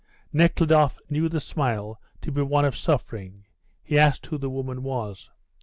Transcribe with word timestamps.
Nekhludoff 0.33 0.97
knew 1.11 1.29
the 1.29 1.39
smile 1.39 2.01
to 2.23 2.31
be 2.31 2.41
one 2.41 2.65
of 2.65 2.75
suffering. 2.75 3.45
He 3.83 3.99
asked 3.99 4.25
who 4.25 4.39
the 4.39 4.49
woman 4.49 4.81
was. 4.81 5.29